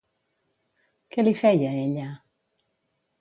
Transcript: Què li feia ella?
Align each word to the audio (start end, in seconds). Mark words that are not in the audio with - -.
Què 1.15 1.25
li 1.27 1.33
feia 1.43 1.75
ella? 1.85 2.07